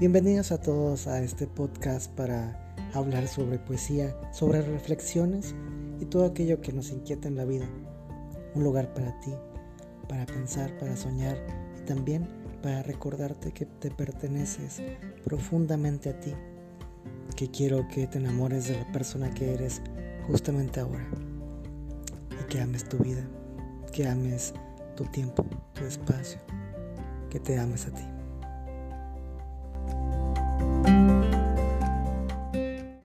Bienvenidos 0.00 0.50
a 0.50 0.56
todos 0.56 1.06
a 1.08 1.20
este 1.20 1.46
podcast 1.46 2.10
para 2.12 2.74
hablar 2.94 3.28
sobre 3.28 3.58
poesía, 3.58 4.16
sobre 4.32 4.62
reflexiones 4.62 5.54
y 6.00 6.06
todo 6.06 6.24
aquello 6.24 6.62
que 6.62 6.72
nos 6.72 6.88
inquieta 6.88 7.28
en 7.28 7.36
la 7.36 7.44
vida. 7.44 7.68
Un 8.54 8.64
lugar 8.64 8.94
para 8.94 9.20
ti, 9.20 9.30
para 10.08 10.24
pensar, 10.24 10.74
para 10.78 10.96
soñar 10.96 11.36
y 11.78 11.84
también 11.84 12.26
para 12.62 12.82
recordarte 12.82 13.52
que 13.52 13.66
te 13.66 13.90
perteneces 13.90 14.80
profundamente 15.22 16.08
a 16.08 16.18
ti, 16.18 16.32
que 17.36 17.50
quiero 17.50 17.86
que 17.88 18.06
te 18.06 18.16
enamores 18.16 18.68
de 18.68 18.78
la 18.78 18.90
persona 18.92 19.28
que 19.34 19.52
eres 19.52 19.82
justamente 20.26 20.80
ahora 20.80 21.06
y 22.40 22.44
que 22.46 22.58
ames 22.58 22.88
tu 22.88 22.96
vida, 22.96 23.28
que 23.92 24.08
ames 24.08 24.54
tu 24.96 25.04
tiempo, 25.04 25.44
tu 25.74 25.84
espacio, 25.84 26.40
que 27.28 27.38
te 27.38 27.58
ames 27.58 27.84
a 27.84 27.90
ti. 27.90 28.19